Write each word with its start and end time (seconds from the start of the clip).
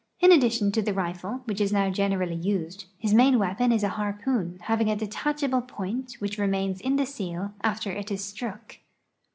In 0.19 0.31
addition 0.31 0.71
to 0.71 0.81
the 0.81 0.95
rifle, 0.95 1.41
which 1.45 1.61
is 1.61 1.71
now 1.71 1.91
generally 1.91 2.33
used, 2.33 2.85
his 2.97 3.13
main 3.13 3.37
weapon 3.37 3.71
is 3.71 3.83
a 3.83 3.89
harpoon 3.89 4.57
having 4.63 4.89
a 4.89 4.95
detachable 4.95 5.61
point 5.61 6.13
which 6.17 6.39
remains 6.39 6.81
in 6.81 6.95
the 6.95 7.05
seal 7.05 7.53
after 7.61 7.91
it 7.91 8.09
is 8.09 8.23
struck. 8.25 8.79